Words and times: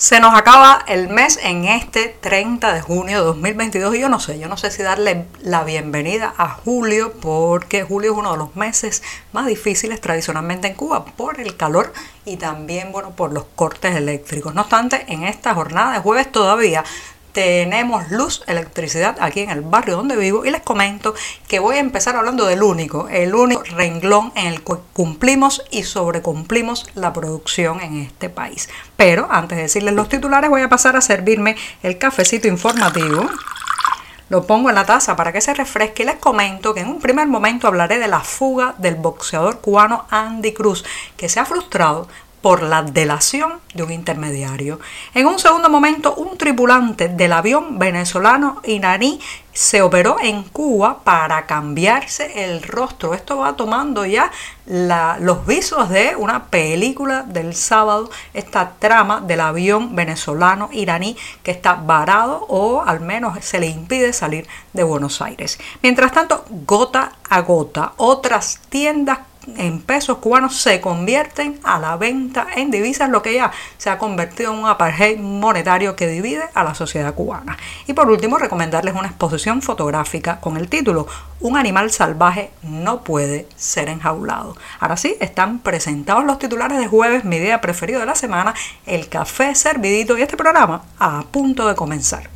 Se 0.00 0.18
nos 0.18 0.32
acaba 0.32 0.82
el 0.88 1.10
mes 1.10 1.38
en 1.42 1.66
este 1.66 2.08
30 2.08 2.72
de 2.72 2.80
junio 2.80 3.18
de 3.18 3.24
2022 3.26 3.96
y 3.96 4.00
yo 4.00 4.08
no 4.08 4.18
sé, 4.18 4.38
yo 4.38 4.48
no 4.48 4.56
sé 4.56 4.70
si 4.70 4.82
darle 4.82 5.26
la 5.42 5.62
bienvenida 5.62 6.32
a 6.38 6.48
julio 6.48 7.12
porque 7.20 7.82
julio 7.82 8.12
es 8.12 8.18
uno 8.18 8.32
de 8.32 8.38
los 8.38 8.56
meses 8.56 9.02
más 9.34 9.44
difíciles 9.44 10.00
tradicionalmente 10.00 10.68
en 10.68 10.74
Cuba 10.74 11.04
por 11.04 11.38
el 11.38 11.54
calor 11.54 11.92
y 12.24 12.38
también 12.38 12.92
bueno 12.92 13.10
por 13.10 13.30
los 13.34 13.44
cortes 13.54 13.94
eléctricos. 13.94 14.54
No 14.54 14.62
obstante, 14.62 15.04
en 15.08 15.24
esta 15.24 15.54
jornada 15.54 15.92
de 15.92 15.98
jueves 15.98 16.32
todavía 16.32 16.82
tenemos 17.32 18.10
luz, 18.10 18.42
electricidad 18.46 19.16
aquí 19.20 19.40
en 19.40 19.50
el 19.50 19.62
barrio 19.62 19.96
donde 19.96 20.16
vivo 20.16 20.44
y 20.44 20.50
les 20.50 20.62
comento 20.62 21.14
que 21.48 21.58
voy 21.58 21.76
a 21.76 21.80
empezar 21.80 22.16
hablando 22.16 22.46
del 22.46 22.62
único, 22.62 23.08
el 23.08 23.34
único 23.34 23.62
renglón 23.64 24.32
en 24.34 24.46
el 24.46 24.62
que 24.62 24.74
cumplimos 24.92 25.62
y 25.70 25.84
sobrecumplimos 25.84 26.86
la 26.94 27.12
producción 27.12 27.80
en 27.80 27.98
este 27.98 28.30
país. 28.30 28.68
Pero 28.96 29.28
antes 29.30 29.56
de 29.56 29.62
decirles 29.62 29.94
los 29.94 30.08
titulares 30.08 30.50
voy 30.50 30.62
a 30.62 30.68
pasar 30.68 30.96
a 30.96 31.00
servirme 31.00 31.56
el 31.82 31.98
cafecito 31.98 32.48
informativo. 32.48 33.28
Lo 34.28 34.46
pongo 34.46 34.68
en 34.68 34.76
la 34.76 34.86
taza 34.86 35.16
para 35.16 35.32
que 35.32 35.40
se 35.40 35.54
refresque 35.54 36.04
y 36.04 36.06
les 36.06 36.16
comento 36.16 36.72
que 36.72 36.80
en 36.80 36.88
un 36.88 37.00
primer 37.00 37.26
momento 37.26 37.66
hablaré 37.66 37.98
de 37.98 38.06
la 38.06 38.20
fuga 38.20 38.76
del 38.78 38.94
boxeador 38.94 39.60
cubano 39.60 40.06
Andy 40.08 40.52
Cruz, 40.52 40.84
que 41.16 41.28
se 41.28 41.40
ha 41.40 41.44
frustrado 41.44 42.06
por 42.40 42.62
la 42.62 42.82
delación 42.82 43.60
de 43.74 43.82
un 43.82 43.92
intermediario. 43.92 44.80
En 45.14 45.26
un 45.26 45.38
segundo 45.38 45.68
momento, 45.68 46.14
un 46.14 46.38
tripulante 46.38 47.08
del 47.08 47.32
avión 47.32 47.78
venezolano 47.78 48.60
iraní 48.64 49.20
se 49.52 49.82
operó 49.82 50.16
en 50.22 50.44
Cuba 50.44 51.00
para 51.04 51.44
cambiarse 51.46 52.44
el 52.46 52.62
rostro. 52.62 53.14
Esto 53.14 53.38
va 53.38 53.56
tomando 53.56 54.06
ya 54.06 54.30
los 54.66 55.46
visos 55.46 55.88
de 55.90 56.14
una 56.16 56.46
película 56.46 57.22
del 57.22 57.54
sábado, 57.54 58.10
esta 58.32 58.72
trama 58.78 59.20
del 59.20 59.40
avión 59.40 59.94
venezolano 59.94 60.70
iraní 60.72 61.16
que 61.42 61.50
está 61.50 61.74
varado 61.74 62.46
o 62.48 62.82
al 62.82 63.00
menos 63.00 63.44
se 63.44 63.60
le 63.60 63.66
impide 63.66 64.12
salir 64.12 64.46
de 64.72 64.82
Buenos 64.82 65.20
Aires. 65.20 65.58
Mientras 65.82 66.12
tanto, 66.12 66.44
gota 66.66 67.12
a 67.28 67.40
gota, 67.40 67.92
otras 67.96 68.60
tiendas 68.68 69.18
en 69.56 69.80
pesos 69.80 70.18
cubanos 70.18 70.56
se 70.56 70.80
convierten 70.80 71.60
a 71.64 71.78
la 71.78 71.96
venta 71.96 72.46
en 72.54 72.70
divisas, 72.70 73.08
lo 73.08 73.22
que 73.22 73.34
ya 73.34 73.50
se 73.78 73.90
ha 73.90 73.98
convertido 73.98 74.52
en 74.52 74.60
un 74.60 74.66
apartheid 74.66 75.18
monetario 75.18 75.96
que 75.96 76.06
divide 76.06 76.44
a 76.54 76.64
la 76.64 76.74
sociedad 76.74 77.14
cubana. 77.14 77.56
Y 77.86 77.94
por 77.94 78.10
último, 78.10 78.38
recomendarles 78.38 78.94
una 78.94 79.08
exposición 79.08 79.62
fotográfica 79.62 80.40
con 80.40 80.56
el 80.56 80.68
título 80.68 81.06
Un 81.40 81.56
animal 81.56 81.90
salvaje 81.90 82.50
no 82.62 83.02
puede 83.02 83.46
ser 83.56 83.88
enjaulado. 83.88 84.56
Ahora 84.78 84.96
sí, 84.96 85.16
están 85.20 85.60
presentados 85.60 86.24
los 86.24 86.38
titulares 86.38 86.78
de 86.78 86.86
jueves, 86.86 87.24
mi 87.24 87.38
día 87.38 87.60
preferido 87.60 88.00
de 88.00 88.06
la 88.06 88.14
semana, 88.14 88.54
el 88.86 89.08
café 89.08 89.54
servidito 89.54 90.18
y 90.18 90.22
este 90.22 90.36
programa 90.36 90.82
a 90.98 91.22
punto 91.30 91.66
de 91.66 91.74
comenzar. 91.74 92.28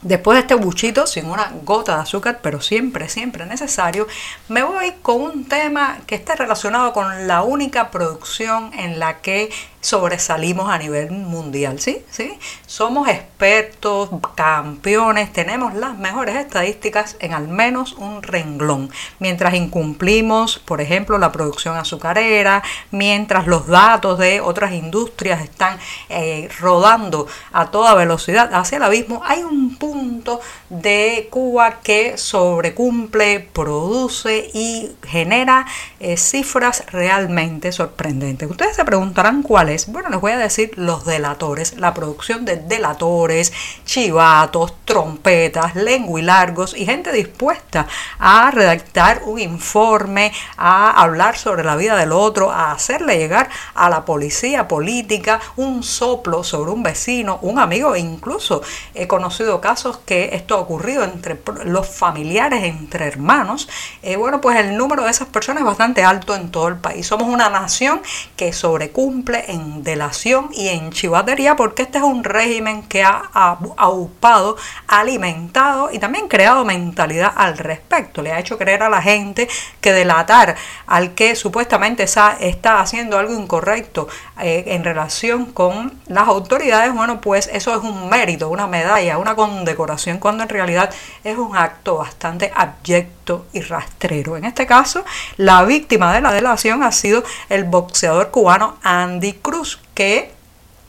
Después 0.08 0.36
de 0.36 0.40
este 0.40 0.54
buchito, 0.54 1.06
sin 1.06 1.26
una 1.26 1.52
gota 1.64 1.96
de 1.96 2.00
azúcar, 2.00 2.40
pero 2.42 2.62
siempre, 2.62 3.10
siempre 3.10 3.44
necesario, 3.44 4.06
me 4.48 4.62
voy 4.62 4.94
con 5.02 5.20
un 5.20 5.44
tema 5.44 5.98
que 6.06 6.14
está 6.14 6.34
relacionado 6.34 6.94
con 6.94 7.26
la 7.26 7.42
única 7.42 7.90
producción 7.90 8.72
en 8.72 8.98
la 8.98 9.18
que 9.20 9.50
sobresalimos 9.80 10.70
a 10.70 10.78
nivel 10.78 11.10
mundial, 11.10 11.78
¿sí? 11.80 12.04
¿sí? 12.10 12.36
Somos 12.66 13.08
expertos, 13.08 14.10
campeones, 14.34 15.32
tenemos 15.32 15.74
las 15.74 15.96
mejores 15.96 16.36
estadísticas 16.36 17.16
en 17.20 17.32
al 17.32 17.48
menos 17.48 17.92
un 17.92 18.22
renglón. 18.22 18.90
Mientras 19.18 19.54
incumplimos, 19.54 20.58
por 20.58 20.80
ejemplo, 20.80 21.18
la 21.18 21.32
producción 21.32 21.76
azucarera, 21.76 22.62
mientras 22.90 23.46
los 23.46 23.66
datos 23.66 24.18
de 24.18 24.40
otras 24.40 24.72
industrias 24.72 25.42
están 25.42 25.78
eh, 26.08 26.48
rodando 26.58 27.26
a 27.52 27.70
toda 27.70 27.94
velocidad 27.94 28.52
hacia 28.54 28.76
el 28.76 28.82
abismo, 28.82 29.22
hay 29.24 29.42
un 29.42 29.76
punto 29.76 30.40
de 30.70 31.28
Cuba 31.30 31.80
que 31.82 32.18
sobrecumple, 32.18 33.40
produce 33.52 34.50
y 34.52 34.90
genera 35.06 35.66
eh, 36.00 36.16
cifras 36.16 36.84
realmente 36.90 37.72
sorprendentes. 37.72 38.50
Ustedes 38.50 38.76
se 38.76 38.84
preguntarán 38.84 39.42
cuál 39.42 39.67
bueno, 39.88 40.08
les 40.08 40.20
voy 40.20 40.32
a 40.32 40.38
decir 40.38 40.72
los 40.76 41.04
delatores, 41.04 41.76
la 41.78 41.92
producción 41.92 42.44
de 42.44 42.56
delatores, 42.56 43.52
chivatos, 43.84 44.74
trompetas, 44.84 45.74
lenguilargos 45.74 46.74
y 46.76 46.86
gente 46.86 47.12
dispuesta 47.12 47.86
a 48.18 48.50
redactar 48.50 49.22
un 49.24 49.38
informe, 49.38 50.32
a 50.56 51.02
hablar 51.02 51.36
sobre 51.36 51.64
la 51.64 51.76
vida 51.76 51.96
del 51.96 52.12
otro, 52.12 52.50
a 52.50 52.72
hacerle 52.72 53.18
llegar 53.18 53.50
a 53.74 53.90
la 53.90 54.04
policía 54.04 54.68
política 54.68 55.40
un 55.56 55.82
soplo 55.82 56.44
sobre 56.44 56.70
un 56.70 56.82
vecino, 56.82 57.38
un 57.42 57.58
amigo 57.58 57.94
incluso 57.96 58.62
he 58.94 59.06
conocido 59.06 59.60
casos 59.60 59.98
que 59.98 60.30
esto 60.32 60.54
ha 60.54 60.58
ocurrido 60.58 61.04
entre 61.04 61.38
los 61.64 61.86
familiares, 61.88 62.64
entre 62.64 63.06
hermanos. 63.06 63.68
Eh, 64.02 64.16
bueno, 64.16 64.40
pues 64.40 64.58
el 64.58 64.76
número 64.76 65.04
de 65.04 65.10
esas 65.10 65.28
personas 65.28 65.60
es 65.60 65.66
bastante 65.66 66.04
alto 66.04 66.34
en 66.34 66.50
todo 66.50 66.68
el 66.68 66.76
país. 66.76 67.06
Somos 67.06 67.28
una 67.28 67.50
nación 67.50 68.00
que 68.36 68.52
sobrecumple 68.52 69.44
en 69.48 69.57
delación 69.82 70.50
y 70.52 70.68
en 70.68 70.90
chivatería, 70.90 71.56
porque 71.56 71.82
este 71.82 71.98
es 71.98 72.04
un 72.04 72.24
régimen 72.24 72.82
que 72.82 73.02
ha 73.02 73.30
aupado, 73.76 74.56
alimentado 74.86 75.90
y 75.92 75.98
también 75.98 76.28
creado 76.28 76.64
mentalidad 76.64 77.32
al 77.36 77.58
respecto. 77.58 78.22
Le 78.22 78.32
ha 78.32 78.38
hecho 78.38 78.58
creer 78.58 78.82
a 78.82 78.88
la 78.88 79.02
gente 79.02 79.48
que 79.80 79.92
delatar 79.92 80.56
al 80.86 81.14
que 81.14 81.34
supuestamente 81.36 82.02
está 82.04 82.80
haciendo 82.80 83.18
algo 83.18 83.34
incorrecto 83.34 84.08
eh, 84.40 84.64
en 84.68 84.84
relación 84.84 85.46
con 85.46 86.00
las 86.06 86.28
autoridades, 86.28 86.92
bueno, 86.94 87.20
pues 87.20 87.48
eso 87.52 87.74
es 87.74 87.82
un 87.82 88.08
mérito, 88.08 88.48
una 88.48 88.66
medalla, 88.66 89.18
una 89.18 89.34
condecoración, 89.34 90.18
cuando 90.18 90.42
en 90.42 90.48
realidad 90.48 90.90
es 91.24 91.36
un 91.36 91.56
acto 91.56 91.96
bastante 91.98 92.52
abyecto 92.54 93.17
y 93.52 93.60
rastrero. 93.60 94.36
En 94.36 94.44
este 94.44 94.66
caso, 94.66 95.04
la 95.36 95.64
víctima 95.64 96.14
de 96.14 96.20
la 96.20 96.32
delación 96.32 96.82
ha 96.82 96.92
sido 96.92 97.24
el 97.48 97.64
boxeador 97.64 98.30
cubano 98.30 98.78
Andy 98.82 99.34
Cruz, 99.34 99.78
que 99.94 100.37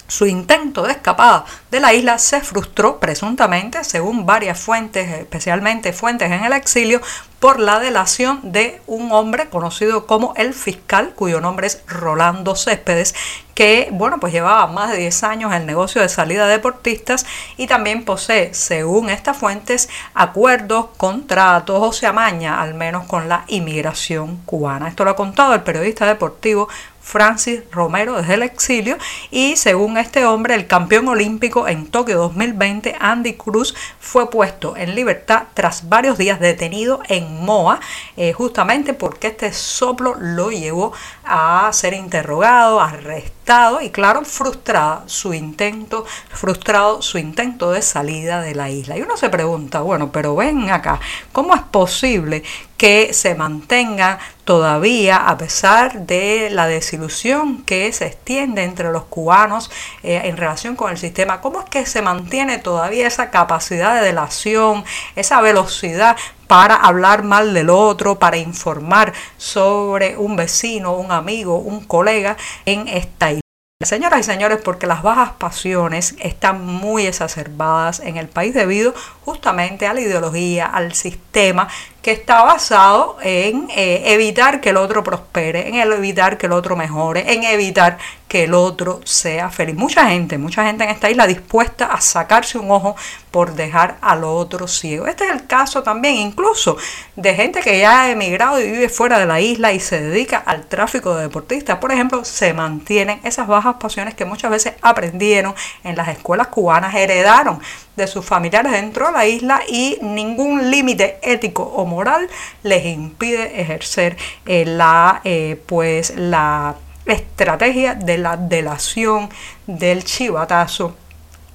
su 0.10 0.26
intento 0.26 0.84
de 0.84 0.92
escapada 0.92 1.46
de 1.72 1.80
la 1.80 1.94
isla 1.94 2.18
se 2.18 2.42
frustró 2.42 3.00
presuntamente, 3.00 3.84
según 3.84 4.26
varias 4.26 4.60
fuentes, 4.60 5.08
especialmente 5.10 5.94
fuentes 5.94 6.32
en 6.32 6.44
el 6.44 6.52
exilio, 6.52 7.00
por 7.40 7.60
la 7.60 7.80
delación 7.80 8.52
de 8.52 8.82
un 8.86 9.12
hombre 9.14 9.48
conocido 9.50 10.06
como 10.06 10.34
el 10.36 10.54
fiscal, 10.54 11.14
cuyo 11.16 11.40
nombre 11.40 11.68
es 11.68 11.82
Rolando 11.88 12.56
Céspedes, 12.56 13.16
que 13.54 13.90
bueno, 13.92 14.20
pues 14.20 14.34
llevaba 14.34 14.68
más 14.68 14.92
de 14.92 14.98
10 14.98 15.24
años 15.24 15.52
en 15.52 15.62
el 15.62 15.66
negocio 15.66 16.02
de 16.02 16.10
salida 16.10 16.48
de 16.48 16.54
deportistas 16.54 17.26
y 17.56 17.68
también 17.68 18.04
posee, 18.04 18.54
según 18.54 19.10
estas 19.10 19.38
fuentes, 19.38 19.90
acuerdos, 20.14 20.88
contratos 20.98 21.78
o 21.82 21.94
se 21.94 22.08
amaña 22.08 22.62
al 22.62 22.74
menos 22.74 23.06
con 23.06 23.30
la 23.30 23.46
inmigración 23.48 24.38
cubana. 24.46 24.90
Esto 24.90 25.06
lo 25.06 25.12
ha 25.12 25.16
contado 25.16 25.54
el 25.54 25.62
periodista 25.62 26.06
deportivo 26.06 26.68
Francis 27.10 27.64
Romero 27.72 28.18
desde 28.18 28.36
el 28.36 28.44
exilio 28.44 28.96
y 29.32 29.56
según 29.56 29.98
este 29.98 30.26
hombre 30.26 30.54
el 30.54 30.68
campeón 30.68 31.08
olímpico 31.08 31.68
en 31.68 31.88
Tokio 31.88 32.20
2020 32.20 32.96
Andy 33.00 33.34
Cruz 33.34 33.74
fue 34.00 34.30
puesto 34.30 34.78
en 34.78 34.94
libertad 34.94 35.46
tras 35.56 35.90
varios 35.90 36.20
días 36.20 36.40
detenido 36.40 37.02
en 37.08 37.44
Moa 37.44 37.80
eh, 38.16 38.32
justamente 38.34 38.94
porque 38.94 39.30
este 39.30 39.52
soplo 39.54 40.16
lo 40.20 40.52
llevó 40.52 40.94
a 41.26 41.72
ser 41.74 41.96
interrogado, 41.96 42.80
arrestado 42.80 43.39
y 43.82 43.90
claro, 43.90 44.24
frustrada 44.26 45.04
su 45.08 45.34
intento, 45.34 46.06
frustrado 46.30 47.02
su 47.02 47.18
intento 47.18 47.72
de 47.72 47.82
salida 47.82 48.42
de 48.42 48.54
la 48.54 48.70
isla. 48.70 48.96
Y 48.96 49.02
uno 49.02 49.18
se 49.18 49.30
pregunta, 49.30 49.82
bueno, 49.82 50.12
pero 50.12 50.36
ven 50.36 50.70
acá, 50.70 51.00
¿cómo 51.32 51.56
es 51.56 51.62
posible 51.62 52.44
que 52.78 53.12
se 53.12 53.34
mantenga 53.34 54.20
todavía, 54.44 55.28
a 55.28 55.36
pesar 55.36 56.06
de 56.06 56.50
la 56.52 56.68
desilusión 56.68 57.64
que 57.64 57.92
se 57.92 58.06
extiende 58.06 58.64
entre 58.64 58.92
los 58.92 59.06
cubanos 59.06 59.72
eh, 60.04 60.22
en 60.26 60.38
relación 60.38 60.76
con 60.76 60.92
el 60.92 61.00
sistema, 61.00 61.42
¿cómo 61.42 61.62
es 61.62 61.66
que 61.66 61.88
se 61.88 62.04
mantiene 62.04 62.60
todavía 62.60 63.08
esa 63.08 63.32
capacidad 63.32 63.96
de 63.96 64.06
delación, 64.06 64.86
esa 65.16 65.42
velocidad 65.42 66.16
para 66.50 66.74
hablar 66.74 67.22
mal 67.22 67.54
del 67.54 67.70
otro, 67.70 68.18
para 68.18 68.38
informar 68.38 69.14
sobre 69.38 70.18
un 70.18 70.36
vecino, 70.36 70.96
un 70.96 71.12
amigo, 71.12 71.60
un 71.60 71.86
colega 71.86 72.38
en 72.66 72.88
esta 72.88 73.34
isla? 73.34 73.42
Señoras 73.86 74.22
y 74.22 74.24
señores, 74.24 74.60
porque 74.62 74.88
las 74.88 75.04
bajas 75.04 75.34
pasiones 75.34 76.16
están 76.20 76.66
muy 76.66 77.06
exacerbadas 77.06 78.00
en 78.00 78.18
el 78.18 78.28
país 78.28 78.56
debido 78.56 78.96
justamente 79.24 79.86
a 79.86 79.94
la 79.94 80.02
ideología, 80.02 80.66
al 80.66 80.96
sistema 80.96 81.68
que 82.02 82.12
está 82.12 82.44
basado 82.44 83.18
en 83.22 83.68
eh, 83.76 84.04
evitar 84.14 84.62
que 84.62 84.70
el 84.70 84.78
otro 84.78 85.04
prospere, 85.04 85.68
en 85.68 85.76
evitar 85.76 86.38
que 86.38 86.46
el 86.46 86.54
otro 86.54 86.76
mejore, 86.76 87.34
en 87.34 87.44
evitar 87.44 87.98
que 88.30 88.44
el 88.44 88.54
otro 88.54 89.02
sea 89.04 89.50
feliz. 89.50 89.76
Mucha 89.76 90.08
gente, 90.08 90.38
mucha 90.38 90.64
gente 90.64 90.84
en 90.84 90.92
esta 90.92 91.10
isla 91.10 91.26
dispuesta 91.26 91.88
a 91.88 92.00
sacarse 92.00 92.60
un 92.60 92.70
ojo 92.70 92.96
por 93.32 93.54
dejar 93.56 93.98
al 94.02 94.24
otro 94.24 94.68
ciego. 94.68 95.08
Este 95.08 95.26
es 95.26 95.32
el 95.32 95.48
caso 95.48 95.84
también 95.84 96.16
incluso 96.16 96.78
de 97.16 97.34
gente 97.34 97.60
que 97.62 97.80
ya 97.80 98.04
ha 98.04 98.12
emigrado 98.12 98.62
y 98.62 98.72
vive 98.72 98.88
fuera 98.88 99.20
de 99.20 99.26
la 99.26 99.42
isla 99.42 99.74
y 99.74 99.80
se 99.80 100.00
dedica 100.00 100.38
al 100.38 100.68
tráfico 100.68 101.16
de 101.16 101.24
deportistas. 101.24 101.80
Por 101.80 101.92
ejemplo, 101.92 102.24
se 102.24 102.54
mantienen 102.54 103.20
esas 103.24 103.48
bajas 103.48 103.76
pasiones 103.80 104.14
que 104.14 104.26
muchas 104.26 104.52
veces 104.52 104.74
aprendieron 104.82 105.56
en 105.84 105.96
las 105.96 106.08
escuelas 106.08 106.48
cubanas, 106.48 106.94
heredaron 106.94 107.60
de 108.00 108.08
sus 108.08 108.26
familiares 108.26 108.72
dentro 108.72 109.08
de 109.08 109.12
la 109.12 109.26
isla 109.26 109.62
y 109.68 109.98
ningún 110.02 110.72
límite 110.72 111.20
ético 111.22 111.64
o 111.64 111.86
moral 111.86 112.28
les 112.64 112.86
impide 112.86 113.62
ejercer 113.62 114.18
eh, 114.46 114.66
la, 114.66 115.22
eh, 115.24 115.62
pues, 115.66 116.14
la 116.16 116.76
estrategia 117.06 117.96
de 117.96 118.18
la 118.18 118.38
delación 118.38 119.30
del 119.68 120.04
chivatazo 120.04 120.96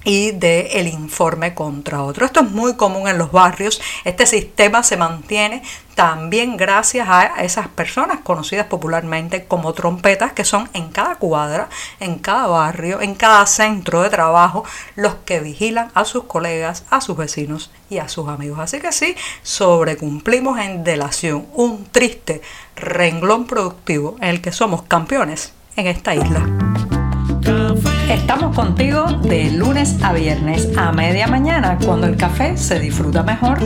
y 0.05 0.31
del 0.31 0.67
el 0.71 0.87
informe 0.87 1.53
contra 1.53 2.03
otro. 2.03 2.25
Esto 2.25 2.39
es 2.41 2.51
muy 2.51 2.75
común 2.75 3.09
en 3.09 3.17
los 3.17 3.31
barrios. 3.31 3.81
Este 4.05 4.25
sistema 4.25 4.83
se 4.83 4.95
mantiene 4.95 5.63
también 5.95 6.57
gracias 6.57 7.07
a 7.09 7.43
esas 7.43 7.67
personas 7.69 8.19
conocidas 8.19 8.67
popularmente 8.67 9.45
como 9.45 9.73
trompetas 9.73 10.33
que 10.33 10.45
son 10.45 10.69
en 10.73 10.89
cada 10.89 11.15
cuadra, 11.15 11.69
en 11.99 12.19
cada 12.19 12.47
barrio, 12.47 13.01
en 13.01 13.15
cada 13.15 13.45
centro 13.45 14.03
de 14.03 14.09
trabajo 14.09 14.63
los 14.95 15.15
que 15.25 15.39
vigilan 15.39 15.91
a 15.95 16.05
sus 16.05 16.25
colegas, 16.25 16.85
a 16.89 17.01
sus 17.01 17.17
vecinos 17.17 17.71
y 17.89 17.97
a 17.97 18.07
sus 18.07 18.27
amigos. 18.27 18.59
Así 18.59 18.79
que 18.79 18.91
sí, 18.91 19.15
sobrecumplimos 19.41 20.59
en 20.59 20.83
delación 20.83 21.47
un 21.53 21.85
triste 21.85 22.41
renglón 22.75 23.47
productivo 23.47 24.17
en 24.19 24.29
el 24.29 24.41
que 24.41 24.51
somos 24.51 24.83
campeones 24.83 25.53
en 25.77 25.87
esta 25.87 26.13
isla. 26.13 26.64
Estamos 28.09 28.55
contigo 28.55 29.05
de 29.23 29.49
lunes 29.49 29.95
a 30.03 30.13
viernes 30.13 30.69
a 30.77 30.91
media 30.91 31.25
mañana 31.25 31.79
cuando 31.83 32.05
el 32.05 32.15
café 32.15 32.55
se 32.55 32.79
disfruta 32.79 33.23
mejor. 33.23 33.57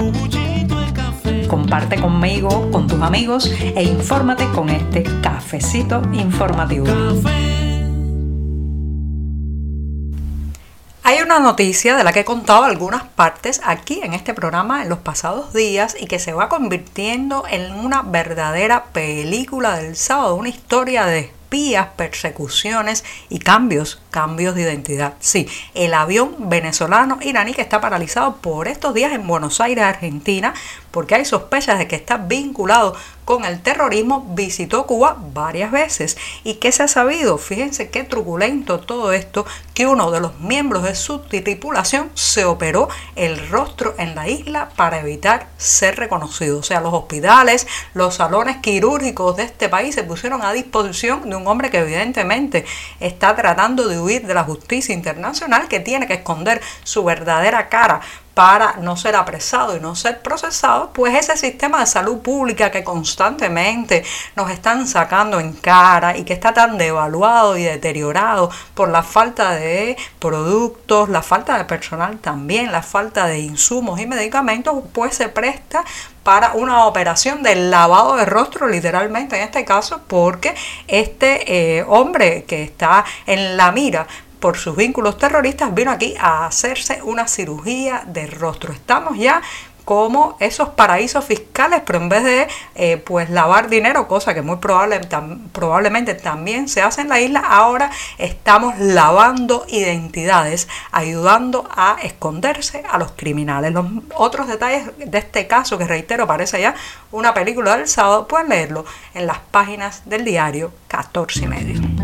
Comparte 1.49 1.99
conmigo, 1.99 2.71
con 2.71 2.87
tus 2.87 3.01
amigos 3.01 3.51
e 3.61 3.83
infórmate 3.83 4.47
con 4.51 4.69
este 4.69 5.03
cafecito 5.21 6.01
informativo. 6.13 6.87
Hay 11.03 11.21
una 11.21 11.39
noticia 11.39 11.97
de 11.97 12.03
la 12.05 12.13
que 12.13 12.21
he 12.21 12.25
contado 12.25 12.63
algunas 12.63 13.03
partes 13.03 13.59
aquí 13.65 13.99
en 14.03 14.13
este 14.13 14.33
programa 14.33 14.83
en 14.83 14.89
los 14.89 14.99
pasados 14.99 15.53
días 15.53 15.97
y 15.99 16.05
que 16.05 16.19
se 16.19 16.31
va 16.31 16.47
convirtiendo 16.47 17.43
en 17.49 17.73
una 17.73 18.03
verdadera 18.03 18.85
película 18.93 19.75
del 19.75 19.97
sábado, 19.97 20.35
una 20.35 20.49
historia 20.49 21.05
de 21.07 21.31
espías, 21.49 21.87
persecuciones 21.95 23.03
y 23.27 23.39
cambios, 23.39 23.99
cambios 24.09 24.55
de 24.55 24.63
identidad. 24.63 25.13
Sí, 25.19 25.47
el 25.73 25.93
avión 25.93 26.49
venezolano 26.49 27.19
iraní 27.21 27.53
que 27.53 27.61
está 27.61 27.81
paralizado 27.81 28.37
por 28.37 28.67
estos 28.67 28.93
días 28.93 29.13
en 29.13 29.27
Buenos 29.27 29.61
Aires, 29.61 29.83
Argentina, 29.83 30.53
porque 30.91 31.15
hay 31.15 31.25
sospechas 31.25 31.77
de 31.77 31.87
que 31.87 31.95
está 31.95 32.17
vinculado 32.17 32.95
con 33.29 33.45
el 33.45 33.61
terrorismo, 33.61 34.25
visitó 34.31 34.87
Cuba 34.87 35.15
varias 35.19 35.71
veces. 35.71 36.17
¿Y 36.43 36.55
qué 36.55 36.71
se 36.71 36.81
ha 36.81 36.87
sabido? 36.87 37.37
Fíjense 37.37 37.91
qué 37.91 38.03
truculento 38.03 38.79
todo 38.79 39.13
esto, 39.13 39.45
que 39.75 39.85
uno 39.85 40.09
de 40.09 40.19
los 40.19 40.39
miembros 40.39 40.81
de 40.81 40.95
su 40.95 41.19
tripulación 41.19 42.09
se 42.15 42.45
operó 42.45 42.89
el 43.15 43.49
rostro 43.49 43.93
en 43.99 44.15
la 44.15 44.27
isla 44.27 44.69
para 44.75 44.99
evitar 44.99 45.47
ser 45.57 45.97
reconocido. 45.97 46.57
O 46.57 46.63
sea, 46.63 46.81
los 46.81 46.91
hospitales, 46.91 47.67
los 47.93 48.15
salones 48.15 48.57
quirúrgicos 48.57 49.37
de 49.37 49.43
este 49.43 49.69
país 49.69 49.93
se 49.93 50.03
pusieron 50.03 50.41
a 50.41 50.51
disposición 50.51 51.29
de 51.29 51.35
un 51.35 51.47
hombre 51.47 51.69
que 51.69 51.77
evidentemente 51.77 52.65
está 52.99 53.35
tratando 53.35 53.87
de 53.87 53.98
de 54.25 54.33
la 54.33 54.43
justicia 54.43 54.93
internacional, 54.93 55.67
que 55.67 55.79
tiene 55.79 56.07
que 56.07 56.13
esconder 56.15 56.61
su 56.83 57.03
verdadera 57.03 57.69
cara 57.69 58.01
para 58.39 58.77
no 58.79 58.95
ser 58.95 59.17
apresado 59.17 59.75
y 59.75 59.81
no 59.81 59.97
ser 59.97 60.21
procesado, 60.21 60.91
pues 60.93 61.13
ese 61.13 61.35
sistema 61.35 61.81
de 61.81 61.87
salud 61.87 62.19
pública 62.19 62.71
que 62.71 62.85
constantemente 62.85 64.05
nos 64.37 64.49
están 64.49 64.87
sacando 64.87 65.41
en 65.41 65.51
cara 65.51 66.15
y 66.15 66.23
que 66.23 66.31
está 66.31 66.53
tan 66.53 66.77
devaluado 66.77 67.57
y 67.57 67.63
deteriorado 67.63 68.49
por 68.75 68.87
la 68.87 69.03
falta 69.03 69.51
de 69.51 69.97
productos, 70.19 71.09
la 71.09 71.21
falta 71.21 71.57
de 71.57 71.65
personal 71.65 72.17
también, 72.19 72.71
la 72.71 72.81
falta 72.81 73.27
de 73.27 73.39
insumos 73.39 73.99
y 73.99 74.07
medicamentos, 74.07 74.85
pues 74.93 75.15
se 75.15 75.27
presta 75.27 75.83
para 76.23 76.53
una 76.53 76.85
operación 76.85 77.43
de 77.43 77.55
lavado 77.55 78.15
de 78.15 78.23
rostro, 78.23 78.69
literalmente 78.69 79.35
en 79.35 79.43
este 79.43 79.65
caso, 79.65 80.03
porque 80.07 80.55
este 80.87 81.79
eh, 81.79 81.85
hombre 81.89 82.45
que 82.45 82.63
está 82.63 83.03
en 83.25 83.57
la 83.57 83.73
mira 83.73 84.07
por 84.39 84.57
sus 84.57 84.75
vínculos 84.75 85.17
terroristas, 85.17 85.73
vino 85.73 85.91
aquí 85.91 86.15
a 86.19 86.45
hacerse 86.45 87.01
una 87.03 87.27
cirugía 87.27 88.03
de 88.07 88.27
rostro. 88.27 88.73
Estamos 88.73 89.17
ya 89.17 89.41
como 89.89 90.37
esos 90.39 90.69
paraísos 90.69 91.25
fiscales, 91.25 91.81
pero 91.83 91.97
en 91.97 92.09
vez 92.09 92.23
de 92.23 92.47
eh, 92.75 92.97
pues 92.97 93.31
lavar 93.31 93.69
dinero, 93.69 94.07
cosa 94.07 94.35
que 94.35 94.43
muy 94.43 94.57
probable, 94.57 95.01
probablemente 95.51 96.13
también 96.13 96.69
se 96.69 96.83
hace 96.83 97.01
en 97.01 97.09
la 97.09 97.19
isla, 97.19 97.39
ahora 97.39 97.89
estamos 98.19 98.77
lavando 98.77 99.65
identidades, 99.67 100.67
ayudando 100.91 101.67
a 101.75 101.97
esconderse 102.03 102.83
a 102.87 102.99
los 102.99 103.13
criminales. 103.13 103.73
Los 103.73 103.87
otros 104.13 104.47
detalles 104.47 104.91
de 104.97 105.17
este 105.17 105.47
caso, 105.47 105.79
que 105.79 105.87
reitero, 105.87 106.27
parece 106.27 106.61
ya 106.61 106.75
una 107.11 107.33
película 107.33 107.75
del 107.75 107.87
sábado, 107.87 108.27
pueden 108.27 108.49
leerlo 108.49 108.85
en 109.15 109.25
las 109.25 109.39
páginas 109.39 110.03
del 110.07 110.23
diario 110.23 110.71
14 110.87 111.45
y 111.45 111.47
medio. 111.47 111.98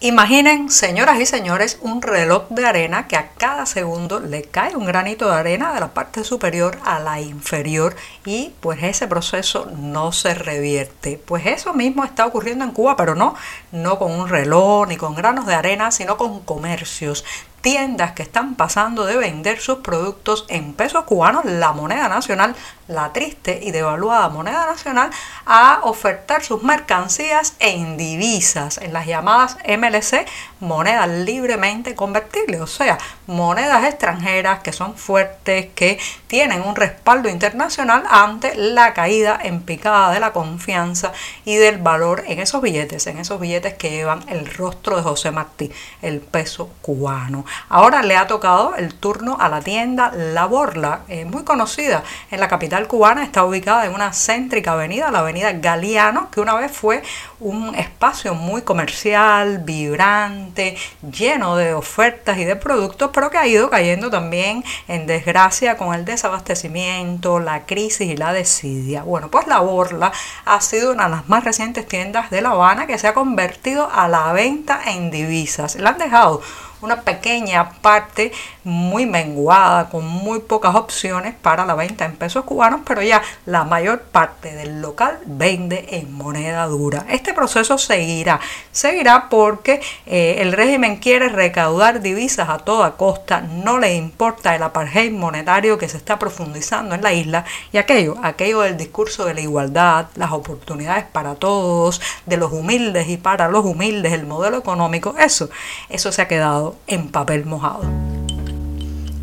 Imaginen, 0.00 0.70
señoras 0.70 1.18
y 1.18 1.26
señores, 1.26 1.76
un 1.80 2.02
reloj 2.02 2.44
de 2.50 2.64
arena 2.64 3.08
que 3.08 3.16
a 3.16 3.30
cada 3.30 3.66
segundo 3.66 4.20
le 4.20 4.42
cae 4.42 4.76
un 4.76 4.84
granito 4.84 5.28
de 5.28 5.34
arena 5.34 5.74
de 5.74 5.80
la 5.80 5.88
parte 5.92 6.22
superior 6.22 6.78
a 6.84 7.00
la 7.00 7.20
inferior 7.20 7.96
y 8.24 8.52
pues 8.60 8.80
ese 8.84 9.08
proceso 9.08 9.68
no 9.76 10.12
se 10.12 10.34
revierte. 10.34 11.20
Pues 11.26 11.46
eso 11.46 11.74
mismo 11.74 12.04
está 12.04 12.26
ocurriendo 12.26 12.64
en 12.64 12.70
Cuba, 12.70 12.94
pero 12.94 13.16
no, 13.16 13.34
no 13.72 13.98
con 13.98 14.12
un 14.12 14.28
reloj 14.28 14.86
ni 14.86 14.96
con 14.96 15.16
granos 15.16 15.46
de 15.46 15.54
arena, 15.54 15.90
sino 15.90 16.16
con 16.16 16.42
comercios 16.44 17.24
tiendas 17.60 18.12
que 18.12 18.22
están 18.22 18.54
pasando 18.54 19.04
de 19.04 19.16
vender 19.16 19.60
sus 19.60 19.78
productos 19.78 20.44
en 20.48 20.72
pesos 20.74 21.04
cubanos, 21.04 21.44
la 21.44 21.72
moneda 21.72 22.08
nacional, 22.08 22.54
la 22.86 23.12
triste 23.12 23.60
y 23.62 23.70
devaluada 23.70 24.28
moneda 24.28 24.66
nacional, 24.66 25.10
a 25.44 25.80
ofertar 25.82 26.42
sus 26.42 26.62
mercancías 26.62 27.54
en 27.58 27.96
divisas, 27.96 28.78
en 28.78 28.92
las 28.92 29.06
llamadas 29.06 29.56
MLC, 29.66 30.26
monedas 30.60 31.08
libremente 31.08 31.94
convertibles, 31.94 32.60
o 32.60 32.66
sea, 32.66 32.98
monedas 33.26 33.84
extranjeras 33.84 34.60
que 34.60 34.72
son 34.72 34.96
fuertes, 34.96 35.68
que 35.74 35.98
tienen 36.26 36.62
un 36.62 36.76
respaldo 36.76 37.28
internacional 37.28 38.04
ante 38.08 38.54
la 38.54 38.94
caída 38.94 39.38
en 39.42 39.62
picada 39.62 40.12
de 40.12 40.20
la 40.20 40.32
confianza 40.32 41.12
y 41.44 41.56
del 41.56 41.78
valor 41.78 42.24
en 42.26 42.38
esos 42.38 42.62
billetes, 42.62 43.06
en 43.06 43.18
esos 43.18 43.38
billetes 43.38 43.74
que 43.74 43.90
llevan 43.90 44.24
el 44.28 44.46
rostro 44.46 44.96
de 44.96 45.02
José 45.02 45.30
Martí, 45.30 45.70
el 46.02 46.20
peso 46.20 46.70
cubano. 46.80 47.44
Ahora 47.68 48.02
le 48.02 48.16
ha 48.16 48.26
tocado 48.26 48.74
el 48.76 48.94
turno 48.94 49.36
a 49.40 49.48
la 49.48 49.60
tienda 49.60 50.12
La 50.14 50.46
Borla, 50.46 51.00
eh, 51.08 51.24
muy 51.24 51.44
conocida 51.44 52.02
en 52.30 52.40
la 52.40 52.48
capital 52.48 52.86
cubana, 52.88 53.22
está 53.22 53.44
ubicada 53.44 53.86
en 53.86 53.94
una 53.94 54.12
céntrica 54.12 54.72
avenida, 54.72 55.10
la 55.10 55.20
avenida 55.20 55.52
Galeano, 55.52 56.30
que 56.30 56.40
una 56.40 56.54
vez 56.54 56.72
fue 56.72 57.02
un 57.40 57.74
espacio 57.74 58.34
muy 58.34 58.62
comercial, 58.62 59.58
vibrante, 59.58 60.76
lleno 61.12 61.56
de 61.56 61.74
ofertas 61.74 62.38
y 62.38 62.44
de 62.44 62.56
productos, 62.56 63.10
pero 63.12 63.30
que 63.30 63.38
ha 63.38 63.46
ido 63.46 63.70
cayendo 63.70 64.10
también 64.10 64.64
en 64.88 65.06
desgracia 65.06 65.76
con 65.76 65.94
el 65.94 66.04
desabastecimiento, 66.04 67.38
la 67.38 67.66
crisis 67.66 68.08
y 68.08 68.16
la 68.16 68.32
desidia. 68.32 69.02
Bueno, 69.02 69.30
pues 69.30 69.46
La 69.46 69.60
Borla 69.60 70.12
ha 70.44 70.60
sido 70.60 70.92
una 70.92 71.04
de 71.04 71.10
las 71.10 71.28
más 71.28 71.44
recientes 71.44 71.86
tiendas 71.86 72.30
de 72.30 72.40
La 72.40 72.50
Habana 72.50 72.86
que 72.86 72.98
se 72.98 73.08
ha 73.08 73.14
convertido 73.14 73.90
a 73.90 74.08
la 74.08 74.32
venta 74.32 74.80
en 74.86 75.10
divisas. 75.10 75.76
La 75.76 75.90
han 75.90 75.98
dejado 75.98 76.42
una 76.80 77.02
pequeña 77.02 77.70
parte 77.80 78.32
muy 78.64 79.06
menguada, 79.06 79.88
con 79.88 80.06
muy 80.06 80.40
pocas 80.40 80.74
opciones 80.74 81.34
para 81.34 81.64
la 81.64 81.74
venta 81.74 82.04
en 82.04 82.16
pesos 82.16 82.44
cubanos, 82.44 82.80
pero 82.86 83.02
ya 83.02 83.22
la 83.46 83.64
mayor 83.64 84.02
parte 84.02 84.54
del 84.54 84.80
local 84.82 85.18
vende 85.24 85.86
en 85.92 86.12
moneda 86.12 86.66
dura. 86.66 87.06
Este 87.08 87.32
proceso 87.32 87.78
seguirá, 87.78 88.40
seguirá 88.70 89.28
porque 89.28 89.80
eh, 90.06 90.36
el 90.38 90.52
régimen 90.52 90.96
quiere 90.96 91.28
recaudar 91.28 92.00
divisas 92.00 92.48
a 92.48 92.58
toda 92.58 92.96
costa, 92.96 93.40
no 93.40 93.78
le 93.78 93.94
importa 93.94 94.54
el 94.54 94.62
apartheid 94.62 95.12
monetario 95.12 95.78
que 95.78 95.88
se 95.88 95.96
está 95.96 96.18
profundizando 96.18 96.94
en 96.94 97.02
la 97.02 97.12
isla 97.12 97.44
y 97.72 97.78
aquello, 97.78 98.16
aquello 98.22 98.60
del 98.60 98.76
discurso 98.76 99.24
de 99.24 99.34
la 99.34 99.40
igualdad, 99.40 100.06
las 100.14 100.32
oportunidades 100.32 101.04
para 101.04 101.34
todos, 101.34 102.00
de 102.26 102.36
los 102.36 102.52
humildes 102.52 103.08
y 103.08 103.16
para 103.16 103.48
los 103.48 103.64
humildes, 103.64 104.12
el 104.12 104.26
modelo 104.26 104.58
económico, 104.58 105.14
eso, 105.18 105.48
eso 105.88 106.12
se 106.12 106.22
ha 106.22 106.28
quedado 106.28 106.67
en 106.86 107.08
papel 107.08 107.44
mojado. 107.46 107.82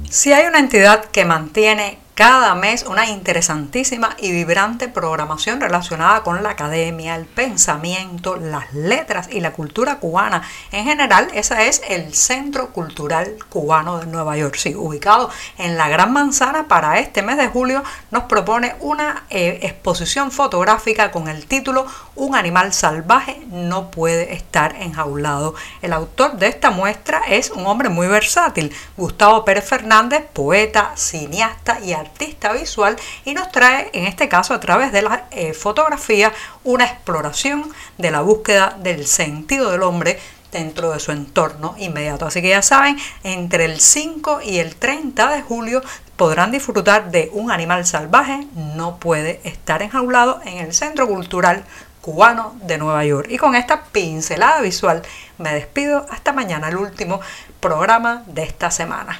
Si 0.10 0.34
hay 0.34 0.46
una 0.48 0.60
entidad 0.60 1.06
que 1.06 1.26
mantiene 1.26 2.00
cada 2.16 2.56
mes 2.56 2.84
una 2.84 3.10
interesantísima 3.10 4.16
y 4.18 4.32
vibrante 4.32 4.88
programación 4.88 5.60
relacionada 5.60 6.24
con 6.24 6.42
la 6.44 6.52
academia, 6.52 7.14
el 7.18 7.26
pensamiento, 7.26 8.38
las 8.38 8.74
letras 8.74 9.28
y 9.30 9.42
la 9.42 9.52
cultura 9.52 10.00
cubana. 10.00 10.42
En 10.72 10.86
general, 10.86 11.28
esa 11.34 11.64
es 11.64 11.82
el 11.90 12.14
Centro 12.14 12.70
Cultural 12.70 13.36
Cubano 13.50 14.00
de 14.00 14.06
Nueva 14.06 14.38
York. 14.38 14.56
Sí, 14.56 14.74
ubicado 14.74 15.30
en 15.58 15.76
la 15.76 15.90
Gran 15.90 16.14
Manzana, 16.14 16.70
para 16.70 17.00
este 17.00 17.22
mes 17.22 17.36
de 17.36 17.50
julio 17.50 17.84
nos 18.12 18.24
propone 18.24 18.76
una 18.80 19.26
eh, 19.30 19.60
exposición 19.64 20.32
fotográfica 20.32 21.12
con 21.12 21.28
el 21.28 21.46
título 21.48 21.86
Un 22.16 22.36
animal 22.36 22.72
salvaje 22.72 23.42
no 23.52 23.92
puede 23.92 24.34
estar 24.34 24.78
enjaulado. 24.78 25.54
El 25.82 25.92
autor 25.92 26.38
de 26.38 26.48
esta 26.48 26.72
muestra 26.72 27.24
es 27.28 27.52
un 27.52 27.68
hombre 27.68 27.90
muy 27.90 28.08
versátil, 28.08 28.74
Gustavo 28.96 29.44
Pérez 29.44 29.68
Fernández, 29.68 30.24
poeta, 30.32 30.94
cineasta 30.96 31.82
y 31.82 31.92
artista 32.06 32.54
visual 32.54 32.96
y 33.26 33.34
nos 33.34 33.52
trae, 33.52 33.90
en 33.94 34.06
este 34.06 34.30
caso 34.30 34.54
a 34.54 34.60
través 34.60 34.92
de 34.92 35.02
la 35.02 35.26
eh, 35.32 35.54
fotografía, 35.54 36.32
una 36.64 36.86
exploración 36.86 37.72
de 37.98 38.12
la 38.12 38.22
búsqueda 38.22 38.78
del 38.82 39.06
sentido 39.08 39.72
del 39.72 39.84
hombre 39.84 40.20
dentro 40.52 40.92
de 40.92 41.00
su 41.00 41.12
entorno 41.12 41.76
inmediato. 41.78 42.26
Así 42.26 42.42
que 42.42 42.50
ya 42.50 42.62
saben, 42.62 42.98
entre 43.24 43.66
el 43.66 43.80
5 43.80 44.42
y 44.42 44.60
el 44.60 44.76
30 44.76 45.30
de 45.30 45.42
julio 45.42 45.82
podrán 46.16 46.52
disfrutar 46.52 47.12
de 47.12 47.30
un 47.34 47.52
animal 47.52 47.86
salvaje, 47.86 48.48
no 48.56 48.98
puede 48.98 49.42
estar 49.44 49.82
enjaulado 49.82 50.40
en 50.46 50.60
el 50.60 50.74
Centro 50.74 51.08
Cultural 51.08 51.66
Cubano 52.00 52.56
de 52.62 52.78
Nueva 52.78 53.04
York. 53.04 53.28
Y 53.30 53.38
con 53.38 53.56
esta 53.56 53.84
pincelada 53.84 54.62
visual 54.62 55.02
me 55.40 55.54
despido 55.54 56.06
hasta 56.10 56.32
mañana, 56.32 56.70
el 56.70 56.78
último 56.78 57.20
programa 57.60 58.24
de 58.28 58.44
esta 58.44 58.72
semana. 58.72 59.20